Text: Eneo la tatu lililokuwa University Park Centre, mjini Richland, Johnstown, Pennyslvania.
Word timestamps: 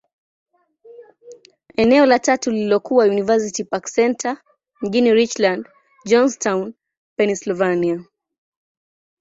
Eneo 1.75 2.05
la 2.05 2.19
tatu 2.19 2.51
lililokuwa 2.51 3.05
University 3.05 3.63
Park 3.63 3.85
Centre, 3.85 4.37
mjini 4.81 5.13
Richland, 5.13 5.67
Johnstown, 6.05 6.73
Pennyslvania. 7.15 8.05